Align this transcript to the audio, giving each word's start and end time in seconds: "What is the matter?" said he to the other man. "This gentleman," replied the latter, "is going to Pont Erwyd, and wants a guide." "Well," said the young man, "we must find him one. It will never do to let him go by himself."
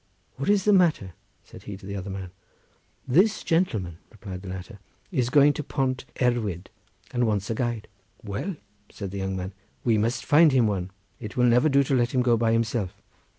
"What 0.37 0.49
is 0.49 0.63
the 0.65 0.73
matter?" 0.73 1.13
said 1.43 1.61
he 1.69 1.77
to 1.77 1.85
the 1.85 1.95
other 1.95 2.09
man. 2.09 2.31
"This 3.07 3.43
gentleman," 3.43 3.99
replied 4.09 4.41
the 4.41 4.49
latter, 4.49 4.79
"is 5.11 5.29
going 5.29 5.53
to 5.53 5.63
Pont 5.63 6.05
Erwyd, 6.19 6.71
and 7.11 7.27
wants 7.27 7.51
a 7.51 7.53
guide." 7.53 7.87
"Well," 8.23 8.55
said 8.89 9.11
the 9.11 9.19
young 9.19 9.35
man, 9.35 9.53
"we 9.83 9.99
must 9.99 10.25
find 10.25 10.53
him 10.53 10.65
one. 10.65 10.89
It 11.19 11.37
will 11.37 11.45
never 11.45 11.69
do 11.69 11.83
to 11.83 11.93
let 11.95 12.15
him 12.15 12.23
go 12.23 12.35
by 12.35 12.51
himself." 12.51 12.99